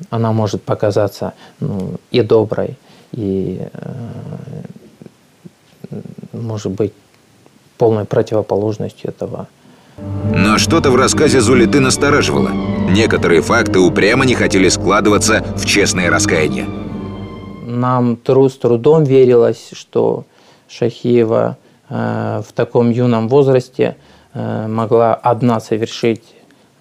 она 0.10 0.34
может 0.34 0.62
показаться 0.62 1.34
ну, 1.62 1.93
и 2.12 2.22
доброй, 2.22 2.75
и 3.13 3.62
э, 3.72 3.93
может 6.34 6.74
быть 6.74 6.91
полной 7.77 8.03
противоположностью 8.03 9.10
этого. 9.10 9.48
Но 10.36 10.58
что-то 10.58 10.91
в 10.91 10.98
рассказе 10.98 11.39
Зулиты 11.39 11.79
настораживало. 11.79 12.50
Некоторые 12.89 13.41
факты 13.41 13.79
упрямо 13.79 14.25
не 14.25 14.36
хотели 14.36 14.67
складываться 14.67 15.46
в 15.55 15.65
честное 15.65 16.10
раскаяние. 16.10 16.67
Нам 17.65 18.17
тру 18.17 18.50
с 18.50 18.58
трудом 18.58 19.05
верилось, 19.05 19.70
что 19.72 20.25
Шахиева 20.67 21.58
э, 21.89 22.41
в 22.46 22.51
таком 22.51 22.89
юном 22.89 23.29
возрасте 23.29 23.96
могла 24.33 25.13
одна 25.13 25.59
совершить 25.59 26.23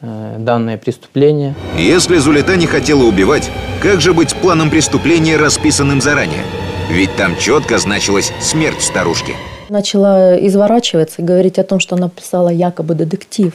э, 0.01 0.37
данное 0.39 0.79
преступление. 0.79 1.55
Если 1.77 2.17
Зулита 2.17 2.57
не 2.57 2.67
хотела 2.67 3.03
убивать, 3.05 3.51
как 3.83 4.01
же 4.01 4.15
быть 4.15 4.31
с 4.31 4.35
планом 4.35 4.71
преступления, 4.71 5.37
расписанным 5.37 6.01
заранее? 6.01 6.45
Ведь 6.89 7.15
там 7.17 7.37
четко 7.37 7.79
значилась 7.79 8.33
смерть 8.41 8.83
старушки. 8.83 9.35
Начала 9.69 10.37
изворачиваться 10.47 11.23
и 11.23 11.25
говорить 11.25 11.59
о 11.59 11.65
том, 11.65 11.81
что 11.81 11.97
она 11.97 12.09
писала 12.09 12.49
якобы 12.49 12.95
детектив. 12.95 13.55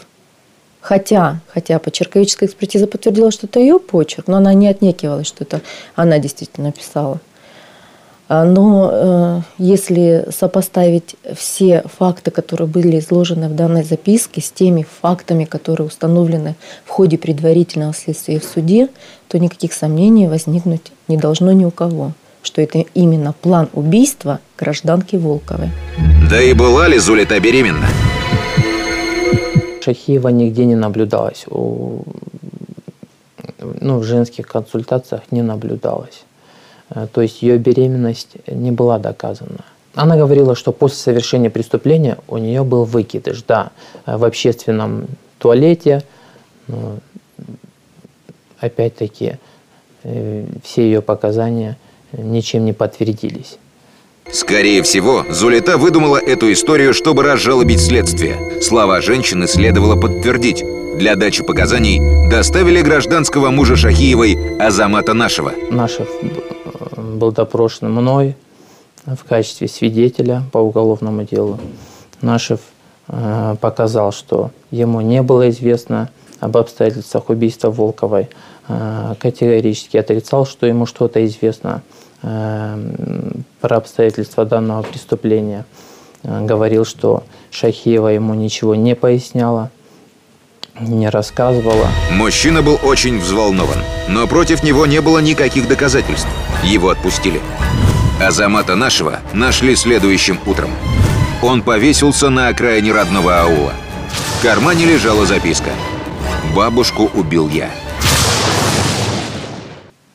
Хотя, 0.82 1.42
хотя 1.50 1.80
почерковическая 1.80 2.48
экспертиза 2.48 2.88
подтвердила, 2.88 3.30
что 3.30 3.46
это 3.46 3.60
ее 3.60 3.78
почерк, 3.78 4.28
но 4.28 4.38
она 4.38 4.54
не 4.54 4.68
отнекивалась, 4.68 5.28
что 5.28 5.44
это 5.44 5.62
она 5.96 6.18
действительно 6.18 6.72
писала. 6.72 7.20
А, 8.30 8.44
Но 8.44 8.90
э, 8.92 9.42
если 9.58 10.28
сопоставить 10.32 11.16
все 11.36 11.84
факты, 11.98 12.30
которые 12.32 12.68
были 12.68 13.00
изложены 13.00 13.48
в 13.48 13.56
данной 13.56 13.84
записке, 13.84 14.42
с 14.42 14.52
теми 14.52 14.86
фактами, 15.02 15.46
которые 15.46 15.88
установлены 15.88 16.56
в 16.86 16.90
ходе 16.90 17.18
предварительного 17.18 17.94
следствия 17.94 18.40
в 18.40 18.44
суде, 18.44 18.90
то 19.30 19.40
никаких 19.40 19.74
сомнений 19.74 20.28
возникнуть 20.28 20.92
не 21.08 21.18
должно 21.18 21.54
ни 21.54 21.64
у 21.64 21.72
кого, 21.72 22.12
что 22.42 22.62
это 22.62 22.84
именно 22.94 23.34
план 23.34 23.70
убийства 23.74 24.40
гражданки 24.58 25.16
Волковой. 25.16 25.70
Да 26.30 26.42
и 26.42 26.54
была 26.54 26.90
ли 26.90 27.00
Зулита 27.00 27.40
беременна? 27.40 27.88
Шахиева 29.82 30.28
нигде 30.28 30.66
не 30.66 30.76
наблюдалось. 30.76 31.46
У, 31.48 32.04
ну, 33.80 34.00
в 34.00 34.04
женских 34.04 34.46
консультациях 34.46 35.22
не 35.32 35.42
наблюдалось. 35.42 36.26
Э, 36.90 37.08
То 37.12 37.22
есть 37.22 37.42
ее 37.42 37.58
беременность 37.58 38.38
не 38.48 38.72
была 38.72 39.00
доказана. 39.00 39.66
Она 39.96 40.16
говорила, 40.16 40.56
что 40.56 40.72
после 40.72 40.98
совершения 40.98 41.50
преступления 41.50 42.18
у 42.28 42.38
нее 42.38 42.64
был 42.64 42.86
выкидыш, 42.86 43.44
да, 43.48 43.72
э, 44.06 44.18
в 44.18 44.24
общественном 44.24 45.08
туалете. 45.40 46.04
Но, 46.68 46.98
опять-таки, 48.60 49.38
э, 50.04 50.46
все 50.64 50.84
ее 50.84 51.02
показания 51.02 51.78
ничем 52.14 52.66
не 52.66 52.74
подтвердились. 52.74 53.58
Скорее 54.32 54.84
всего, 54.84 55.26
Зулита 55.30 55.78
выдумала 55.78 56.18
эту 56.18 56.52
историю, 56.52 56.94
чтобы 56.94 57.24
разжалобить 57.24 57.82
следствие. 57.82 58.62
Слова 58.62 59.00
женщины 59.02 59.48
следовало 59.48 59.96
подтвердить. 59.96 60.64
Для 60.98 61.16
дачи 61.16 61.44
показаний 61.44 62.02
доставили 62.28 62.82
гражданского 62.82 63.52
мужа 63.52 63.76
Шахиевой 63.76 64.58
Азамата 64.58 65.14
Нашева. 65.14 65.52
Нашев 65.70 66.08
э, 66.24 67.00
был 67.00 67.32
допрошен 67.32 67.92
мной 67.92 68.36
в 69.06 69.24
качестве 69.24 69.68
свидетеля 69.68 70.42
по 70.52 70.58
уголовному 70.58 71.22
делу. 71.22 71.60
Нашев 72.24 72.62
э, 73.10 73.56
показал, 73.62 74.12
что 74.12 74.50
ему 74.72 75.02
не 75.02 75.22
было 75.22 75.52
известно 75.52 76.10
об 76.40 76.58
обстоятельствах 76.58 77.30
убийства 77.30 77.70
Волковой. 77.70 78.30
Э, 78.68 79.14
Категорически 79.20 79.98
отрицал, 79.98 80.48
что 80.48 80.66
ему 80.66 80.88
что-то 80.88 81.24
известно 81.26 81.84
про 82.24 83.78
обстоятельства 83.78 84.44
данного 84.44 84.82
преступления. 84.82 85.66
Говорил, 86.24 86.84
что 86.84 87.24
Шахиева 87.52 88.08
ему 88.08 88.34
ничего 88.34 88.74
не 88.74 88.96
поясняла, 88.96 89.70
не 90.80 91.10
рассказывала. 91.10 91.88
Мужчина 92.12 92.62
был 92.62 92.80
очень 92.84 93.20
взволнован, 93.20 93.80
но 94.08 94.28
против 94.28 94.64
него 94.64 94.86
не 94.86 95.02
было 95.02 95.20
никаких 95.20 95.68
доказательств. 95.68 96.28
Его 96.64 96.90
отпустили. 96.90 97.42
Азамата 98.22 98.76
нашего 98.76 99.20
нашли 99.34 99.76
следующим 99.76 100.40
утром. 100.46 100.72
Он 101.42 101.62
повесился 101.62 102.30
на 102.30 102.48
окраине 102.48 102.92
родного 102.92 103.42
аула. 103.42 103.74
В 104.40 104.44
кармане 104.44 104.86
лежала 104.86 105.26
записка. 105.26 105.70
«Бабушку 106.56 107.10
убил 107.14 107.48
я». 107.50 107.70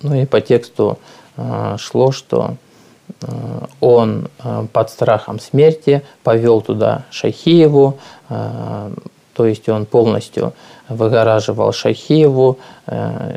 Ну 0.02 0.20
и 0.20 0.26
по 0.26 0.40
тексту 0.40 0.98
э, 1.36 1.76
шло, 1.78 2.10
что 2.10 2.56
э, 3.20 3.26
он 3.80 4.28
э, 4.42 4.66
под 4.72 4.90
страхом 4.90 5.38
смерти 5.38 6.02
повел 6.24 6.60
туда 6.60 7.04
Шахиеву, 7.12 8.00
э, 8.28 8.90
то 9.34 9.46
есть 9.46 9.68
он 9.68 9.86
полностью 9.86 10.52
выгораживал 10.88 11.72
Шахиеву, 11.72 12.58
э, 12.86 13.36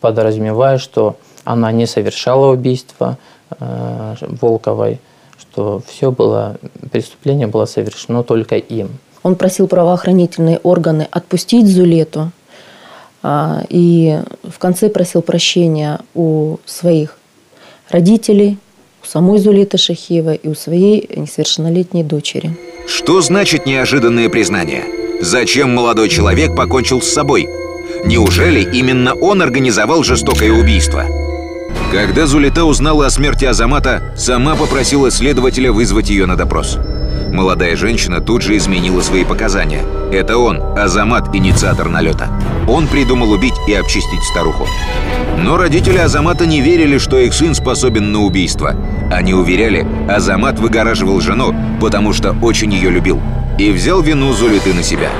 подразумевая, 0.00 0.78
что 0.78 1.16
она 1.44 1.72
не 1.72 1.86
совершала 1.86 2.52
убийство 2.52 3.18
э, 3.58 4.14
Волковой, 4.40 5.00
что 5.38 5.82
все 5.86 6.10
было, 6.10 6.56
преступление 6.90 7.46
было 7.46 7.66
совершено 7.66 8.22
только 8.22 8.56
им. 8.56 8.98
Он 9.22 9.34
просил 9.34 9.66
правоохранительные 9.66 10.58
органы 10.62 11.08
отпустить 11.10 11.66
Зулету 11.66 12.30
а, 13.22 13.64
и 13.68 14.20
в 14.44 14.58
конце 14.58 14.88
просил 14.88 15.20
прощения 15.20 15.98
у 16.14 16.58
своих 16.64 17.18
родителей, 17.88 18.58
у 19.06 19.08
самой 19.08 19.38
Зулеты 19.38 19.78
Шахиевой 19.78 20.36
и 20.36 20.48
у 20.48 20.54
своей 20.54 21.08
несовершеннолетней 21.14 22.02
дочери. 22.02 22.56
Что 22.86 23.20
значит 23.20 23.66
неожиданное 23.66 24.28
признание? 24.28 24.84
Зачем 25.20 25.74
молодой 25.74 26.08
человек 26.08 26.56
покончил 26.56 27.00
с 27.00 27.12
собой? 27.12 27.46
Неужели 28.04 28.60
именно 28.60 29.14
он 29.14 29.42
организовал 29.42 30.02
жестокое 30.02 30.52
убийство? 30.52 31.04
Когда 31.92 32.26
Зулита 32.26 32.64
узнала 32.64 33.06
о 33.06 33.10
смерти 33.10 33.44
Азамата, 33.44 34.12
сама 34.16 34.56
попросила 34.56 35.10
следователя 35.10 35.72
вызвать 35.72 36.10
ее 36.10 36.26
на 36.26 36.36
допрос. 36.36 36.78
Молодая 37.32 37.76
женщина 37.76 38.20
тут 38.20 38.42
же 38.42 38.56
изменила 38.56 39.00
свои 39.00 39.24
показания. 39.24 39.82
Это 40.12 40.38
он, 40.38 40.60
Азамат, 40.78 41.34
инициатор 41.34 41.88
налета. 41.88 42.28
Он 42.68 42.86
придумал 42.86 43.32
убить 43.32 43.54
и 43.66 43.74
обчистить 43.74 44.22
старуху. 44.22 44.66
Но 45.38 45.56
родители 45.56 45.98
Азамата 45.98 46.46
не 46.46 46.60
верили, 46.60 46.98
что 46.98 47.18
их 47.18 47.34
сын 47.34 47.54
способен 47.54 48.12
на 48.12 48.20
убийство. 48.20 48.74
Они 49.10 49.34
уверяли, 49.34 49.86
Азамат 50.08 50.58
выгораживал 50.58 51.20
жену, 51.20 51.54
потому 51.80 52.12
что 52.12 52.34
очень 52.42 52.72
ее 52.72 52.90
любил. 52.90 53.20
И 53.58 53.70
взял 53.70 54.00
вину 54.00 54.32
Зулиты 54.32 54.72
на 54.72 54.82
себя. 54.82 55.10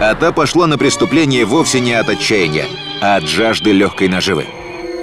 А 0.00 0.14
та 0.14 0.32
пошла 0.32 0.66
на 0.66 0.78
преступление 0.78 1.44
вовсе 1.44 1.80
не 1.80 1.92
от 1.92 2.08
отчаяния, 2.08 2.64
а 3.02 3.16
от 3.16 3.24
жажды 3.24 3.72
легкой 3.72 4.08
наживы. 4.08 4.46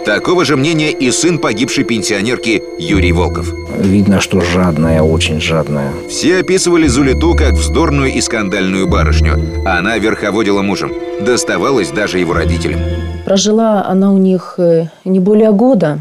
Такого 0.07 0.45
же 0.45 0.55
мнения 0.55 0.91
и 0.91 1.11
сын 1.11 1.37
погибшей 1.37 1.83
пенсионерки 1.83 2.63
Юрий 2.79 3.11
Волков. 3.11 3.53
Видно, 3.77 4.21
что 4.21 4.39
жадная, 4.39 5.01
очень 5.01 5.41
жадная. 5.41 5.91
Все 6.09 6.37
описывали 6.37 6.87
Зулиту 6.87 7.35
как 7.35 7.55
вздорную 7.55 8.13
и 8.13 8.21
скандальную 8.21 8.87
барышню. 8.87 9.33
Она 9.65 9.97
верховодила 9.97 10.61
мужем. 10.61 10.93
Доставалось 11.19 11.89
даже 11.89 12.19
его 12.19 12.31
родителям. 12.31 12.79
Прожила 13.25 13.85
она 13.85 14.13
у 14.13 14.17
них 14.17 14.55
э, 14.59 14.87
не 15.03 15.19
более 15.19 15.51
года 15.51 15.99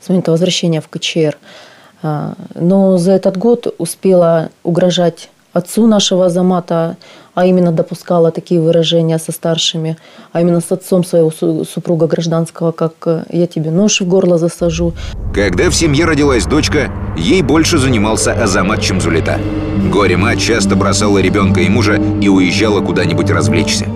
с 0.00 0.08
момента 0.08 0.30
возвращения 0.30 0.80
в 0.80 0.86
КЧР. 0.86 1.36
А, 2.04 2.34
Но 2.54 2.98
за 2.98 3.10
этот 3.10 3.36
год 3.36 3.74
успела 3.78 4.50
угрожать 4.62 5.28
отцу 5.52 5.88
нашего 5.88 6.26
Азамата, 6.26 6.96
а 7.34 7.46
именно 7.46 7.72
допускала 7.72 8.30
такие 8.30 8.60
выражения 8.60 9.18
со 9.18 9.32
старшими, 9.32 9.96
а 10.32 10.40
именно 10.40 10.60
с 10.60 10.72
отцом 10.72 11.04
своего 11.04 11.30
су- 11.30 11.64
супруга 11.64 12.06
гражданского, 12.06 12.72
как 12.72 12.92
э, 13.06 13.24
«я 13.30 13.46
тебе 13.46 13.70
нож 13.70 14.00
в 14.00 14.08
горло 14.08 14.38
засажу». 14.38 14.92
Когда 15.34 15.70
в 15.70 15.74
семье 15.74 16.04
родилась 16.04 16.46
дочка, 16.46 16.90
ей 17.16 17.42
больше 17.42 17.78
занимался 17.78 18.32
Азамат, 18.32 18.80
чем 18.80 19.00
Зулита. 19.00 19.38
Горе-мать 19.92 20.40
часто 20.40 20.76
бросала 20.76 21.18
ребенка 21.18 21.60
и 21.60 21.68
мужа 21.68 22.00
и 22.20 22.28
уезжала 22.28 22.80
куда-нибудь 22.80 23.30
развлечься. 23.30 23.86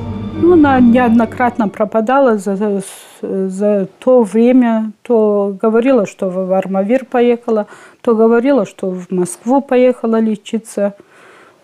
Ну, 0.40 0.52
она 0.52 0.80
неоднократно 0.80 1.68
пропадала 1.68 2.38
за, 2.38 2.82
за 3.22 3.88
то 3.98 4.22
время. 4.22 4.92
То 5.02 5.56
говорила, 5.60 6.06
что 6.06 6.28
в 6.28 6.52
Армавир 6.52 7.04
поехала, 7.04 7.66
то 8.02 8.14
говорила, 8.14 8.66
что 8.66 8.90
в 8.90 9.10
Москву 9.10 9.60
поехала 9.60 10.20
лечиться. 10.20 10.94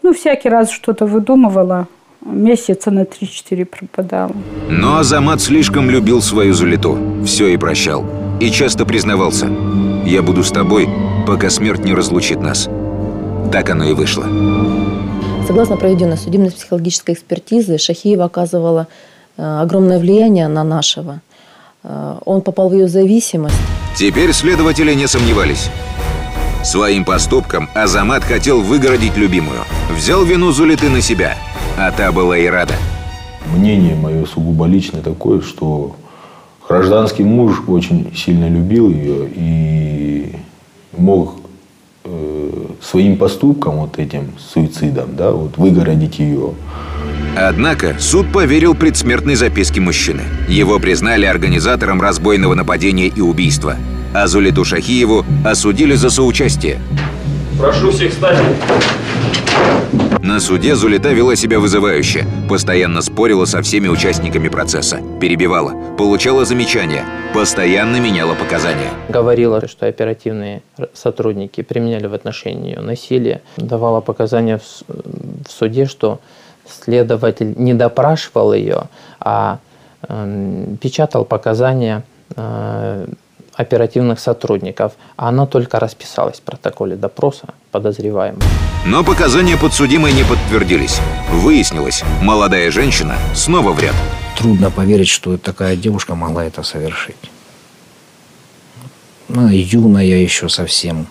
Ну, 0.02 0.14
всякий 0.14 0.48
раз 0.48 0.70
что-то 0.70 1.06
выдумывала. 1.06 1.86
Месяца 2.24 2.90
на 2.90 3.00
3-4 3.04 3.64
пропадала. 3.64 4.32
Но 4.68 4.98
Азамат 4.98 5.40
слишком 5.40 5.90
любил 5.90 6.22
свою 6.22 6.52
Зулиту. 6.54 6.98
Все 7.24 7.48
и 7.48 7.56
прощал. 7.56 8.04
И 8.40 8.50
часто 8.50 8.84
признавался. 8.84 9.48
«Я 10.04 10.22
буду 10.22 10.42
с 10.42 10.50
тобой, 10.50 10.88
пока 11.26 11.50
смерть 11.50 11.84
не 11.84 11.94
разлучит 11.94 12.40
нас». 12.40 12.68
Так 13.52 13.70
оно 13.70 13.84
и 13.84 13.92
вышло. 13.92 14.24
Согласно 15.46 15.76
проведенной 15.76 16.16
судебно-психологической 16.16 17.14
экспертизы, 17.14 17.78
Шахиева 17.78 18.24
оказывала 18.24 18.86
э, 19.36 19.42
огромное 19.42 19.98
влияние 19.98 20.48
на 20.48 20.62
нашего. 20.62 21.20
Э, 21.82 22.18
Он 22.24 22.40
попал 22.40 22.68
в 22.68 22.74
ее 22.74 22.88
зависимость. 22.88 23.56
Теперь 23.96 24.32
следователи 24.32 24.94
не 24.94 25.06
сомневались. 25.06 25.68
Своим 26.62 27.06
поступком 27.06 27.70
Азамат 27.74 28.22
хотел 28.22 28.60
выгородить 28.60 29.16
любимую. 29.16 29.60
Взял 29.90 30.24
вину 30.24 30.52
Зулиты 30.52 30.90
на 30.90 31.00
себя. 31.00 31.36
А 31.78 31.90
та 31.90 32.12
была 32.12 32.36
и 32.36 32.46
рада. 32.46 32.74
Мнение 33.56 33.94
мое 33.94 34.26
сугубо 34.26 34.66
личное 34.66 35.00
такое, 35.00 35.40
что 35.40 35.96
гражданский 36.68 37.24
муж 37.24 37.62
очень 37.66 38.12
сильно 38.14 38.48
любил 38.48 38.90
ее 38.90 39.28
и 39.34 40.36
мог 40.96 41.36
э, 42.04 42.50
своим 42.82 43.16
поступком, 43.16 43.76
вот 43.76 43.98
этим 43.98 44.34
суицидом, 44.38 45.16
да, 45.16 45.30
вот 45.30 45.56
выгородить 45.56 46.18
ее. 46.18 46.52
Однако 47.36 47.96
суд 47.98 48.30
поверил 48.32 48.74
предсмертной 48.74 49.34
записке 49.34 49.80
мужчины. 49.80 50.22
Его 50.46 50.78
признали 50.78 51.24
организатором 51.24 52.02
разбойного 52.02 52.54
нападения 52.54 53.06
и 53.06 53.20
убийства. 53.22 53.76
А 54.12 54.26
Зулиту 54.26 54.64
Шахиеву 54.64 55.24
осудили 55.44 55.94
за 55.94 56.10
соучастие. 56.10 56.80
Прошу 57.58 57.92
всех 57.92 58.12
встать. 58.12 58.38
На 60.22 60.40
суде 60.40 60.74
Зулита 60.74 61.10
вела 61.12 61.36
себя 61.36 61.58
вызывающе, 61.58 62.24
постоянно 62.48 63.02
спорила 63.02 63.44
со 63.44 63.62
всеми 63.62 63.88
участниками 63.88 64.48
процесса, 64.48 65.00
перебивала, 65.20 65.74
получала 65.96 66.44
замечания, 66.44 67.04
постоянно 67.32 68.00
меняла 68.00 68.34
показания. 68.34 68.90
Говорила, 69.08 69.66
что 69.66 69.86
оперативные 69.86 70.62
сотрудники 70.92 71.62
применяли 71.62 72.06
в 72.06 72.14
отношении 72.14 72.72
нее 72.72 72.80
насилие. 72.80 73.42
Давала 73.56 74.00
показания 74.00 74.58
в, 74.58 74.82
в 75.46 75.50
суде, 75.50 75.86
что 75.86 76.20
следователь 76.68 77.54
не 77.56 77.74
допрашивал 77.74 78.52
ее, 78.52 78.84
а 79.20 79.58
э, 80.08 80.66
печатал 80.80 81.24
показания 81.24 82.02
э, 82.36 83.06
оперативных 83.54 84.20
сотрудников, 84.20 84.92
а 85.16 85.28
она 85.28 85.46
только 85.46 85.78
расписалась 85.80 86.38
в 86.38 86.42
протоколе 86.42 86.96
допроса 86.96 87.48
подозреваемого. 87.70 88.42
Но 88.86 89.04
показания 89.04 89.56
подсудимой 89.56 90.12
не 90.12 90.24
подтвердились. 90.24 91.00
Выяснилось, 91.30 92.02
молодая 92.22 92.70
женщина 92.70 93.16
снова 93.34 93.72
вряд. 93.72 93.94
Трудно 94.38 94.70
поверить, 94.70 95.08
что 95.08 95.36
такая 95.36 95.76
девушка 95.76 96.14
могла 96.14 96.44
это 96.44 96.62
совершить. 96.62 97.16
Ну, 99.28 99.48
юная 99.48 100.04
еще 100.04 100.48
совсем. 100.48 101.06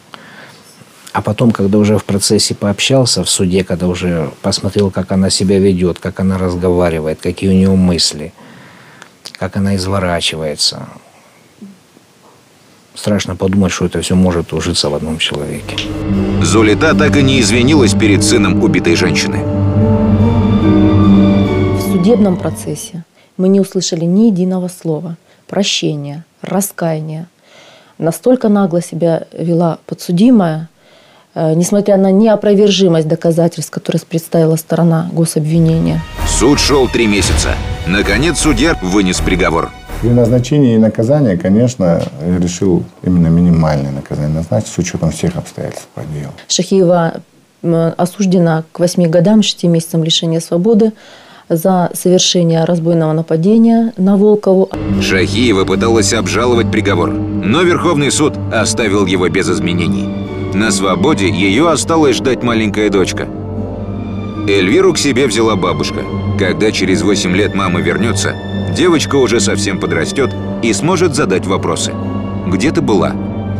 А 1.14 1.22
потом, 1.22 1.52
когда 1.52 1.78
уже 1.78 1.98
в 1.98 2.06
процессе 2.06 2.54
пообщался 2.54 3.24
в 3.24 3.30
суде, 3.30 3.64
когда 3.64 3.88
уже 3.88 4.32
посмотрел, 4.42 4.92
как 4.92 5.12
она 5.12 5.30
себя 5.30 5.60
ведет, 5.60 6.00
как 6.00 6.20
она 6.20 6.38
разговаривает, 6.38 7.20
какие 7.22 7.50
у 7.50 7.54
нее 7.54 7.76
мысли, 7.76 8.34
как 9.38 9.58
она 9.58 9.76
изворачивается, 9.76 10.88
страшно 13.00 13.36
подумать, 13.36 13.72
что 13.72 13.86
это 13.86 14.02
все 14.02 14.16
может 14.16 14.54
ужиться 14.54 14.90
в 14.90 14.94
одном 14.94 15.18
человеке. 15.18 15.78
Зулита 16.44 16.94
так 16.94 17.16
и 17.16 17.24
не 17.24 17.40
извинилась 17.40 17.94
перед 17.94 18.24
сыном 18.24 18.62
убитой 18.64 18.96
женщины. 18.96 19.44
В 21.78 21.82
судебном 21.92 22.38
процессе 22.38 23.04
мы 23.38 23.48
не 23.48 23.62
услышали 23.62 24.06
ни 24.06 24.26
единого 24.26 24.68
слова 24.68 25.16
прощения, 25.48 26.26
раскаяния. 26.42 27.28
Настолько 27.98 28.50
нагло 28.50 28.82
себя 28.82 29.24
вела 29.32 29.80
подсудимая, 29.86 30.70
э, 31.36 31.54
несмотря 31.56 31.98
на 31.98 32.12
неопровержимость 32.12 33.08
доказательств, 33.08 33.72
которые 33.72 34.02
представила 34.02 34.58
сторона 34.58 35.10
гособвинения. 35.14 36.02
Суд 36.28 36.60
шел 36.60 36.88
три 36.88 37.08
месяца. 37.08 37.56
Наконец 37.88 38.40
судья 38.40 38.78
вынес 38.82 39.20
приговор. 39.20 39.72
При 40.02 40.10
назначении 40.10 40.78
наказания, 40.78 41.36
конечно, 41.36 42.02
я 42.26 42.40
решил 42.40 42.84
именно 43.04 43.28
минимальное 43.28 43.92
наказание 43.92 44.34
назначить 44.34 44.70
с 44.70 44.78
учетом 44.78 45.12
всех 45.12 45.36
обстоятельств 45.36 45.90
по 45.94 46.02
делу. 46.02 46.32
Шахиева 46.48 47.22
осуждена 47.98 48.64
к 48.72 48.80
8 48.80 49.10
годам 49.10 49.44
6 49.44 49.66
месяцам 49.66 50.06
лишения 50.06 50.40
свободы 50.40 50.94
за 51.50 51.90
совершение 51.94 52.64
разбойного 52.64 53.12
нападения 53.12 53.92
на 53.98 54.16
Волкову. 54.16 54.70
Шахиева 55.02 55.66
пыталась 55.66 56.14
обжаловать 56.14 56.72
приговор, 56.72 57.10
но 57.12 57.64
Верховный 57.64 58.12
суд 58.12 58.36
оставил 58.54 59.06
его 59.06 59.28
без 59.28 59.50
изменений. 59.50 60.08
На 60.54 60.72
свободе 60.72 61.30
ее 61.30 61.70
осталось 61.70 62.16
ждать 62.16 62.42
маленькая 62.42 62.90
дочка. 62.90 63.28
Эльвиру 64.50 64.94
к 64.94 64.98
себе 64.98 65.28
взяла 65.28 65.56
бабушка. 65.56 66.04
Когда 66.40 66.72
через 66.72 67.04
8 67.04 67.36
лет 67.36 67.54
мама 67.54 67.82
вернется, 67.82 68.36
девочка 68.76 69.16
уже 69.16 69.40
совсем 69.40 69.80
подрастет 69.80 70.34
и 70.64 70.74
сможет 70.74 71.16
задать 71.16 71.46
вопросы. 71.46 71.94
Где 72.48 72.72
ты 72.72 72.82
была? 72.82 73.14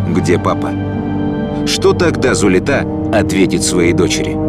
Где 0.10 0.40
папа? 0.40 0.72
Что 1.68 1.94
тогда 1.94 2.34
Зулита 2.34 2.86
ответит 3.14 3.64
своей 3.64 3.94
дочери? 3.94 4.49